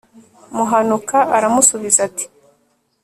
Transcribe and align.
muhanuka 0.55 1.17
aramusubiza 1.35 1.99
ati 2.07 2.25